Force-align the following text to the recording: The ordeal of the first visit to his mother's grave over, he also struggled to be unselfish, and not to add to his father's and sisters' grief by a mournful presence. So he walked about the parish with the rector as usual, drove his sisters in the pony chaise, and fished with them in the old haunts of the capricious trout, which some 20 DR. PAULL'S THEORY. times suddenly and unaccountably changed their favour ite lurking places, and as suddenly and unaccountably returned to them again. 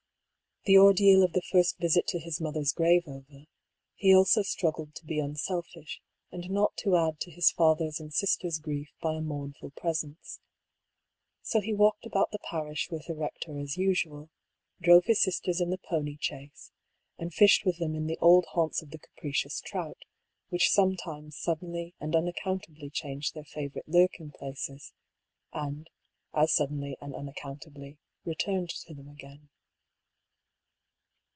The 0.65 0.77
ordeal 0.77 1.23
of 1.23 1.33
the 1.33 1.41
first 1.41 1.79
visit 1.79 2.05
to 2.09 2.19
his 2.19 2.39
mother's 2.39 2.71
grave 2.71 3.07
over, 3.07 3.45
he 3.95 4.13
also 4.15 4.43
struggled 4.43 4.93
to 4.93 5.05
be 5.07 5.17
unselfish, 5.17 5.99
and 6.31 6.51
not 6.51 6.77
to 6.83 6.95
add 6.97 7.19
to 7.21 7.31
his 7.31 7.49
father's 7.49 7.99
and 7.99 8.13
sisters' 8.13 8.59
grief 8.59 8.89
by 9.01 9.15
a 9.15 9.21
mournful 9.21 9.71
presence. 9.71 10.39
So 11.41 11.61
he 11.61 11.73
walked 11.73 12.05
about 12.05 12.29
the 12.29 12.37
parish 12.37 12.91
with 12.91 13.07
the 13.07 13.15
rector 13.15 13.57
as 13.57 13.75
usual, 13.75 14.29
drove 14.79 15.05
his 15.05 15.19
sisters 15.23 15.61
in 15.61 15.71
the 15.71 15.79
pony 15.79 16.15
chaise, 16.21 16.71
and 17.17 17.33
fished 17.33 17.65
with 17.65 17.79
them 17.79 17.95
in 17.95 18.05
the 18.05 18.19
old 18.21 18.45
haunts 18.51 18.83
of 18.83 18.91
the 18.91 18.99
capricious 18.99 19.61
trout, 19.61 20.05
which 20.49 20.69
some 20.69 20.95
20 20.95 20.95
DR. 20.95 21.01
PAULL'S 21.03 21.07
THEORY. 21.17 21.21
times 21.23 21.37
suddenly 21.39 21.95
and 21.99 22.15
unaccountably 22.15 22.91
changed 22.91 23.33
their 23.33 23.45
favour 23.45 23.79
ite 23.79 23.87
lurking 23.87 24.29
places, 24.29 24.93
and 25.51 25.89
as 26.35 26.53
suddenly 26.53 26.97
and 27.01 27.15
unaccountably 27.15 27.97
returned 28.23 28.69
to 28.69 28.93
them 28.93 29.07
again. 29.07 29.49